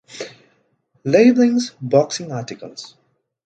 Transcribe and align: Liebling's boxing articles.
Liebling's 1.05 1.73
boxing 1.79 2.31
articles. 2.31 2.95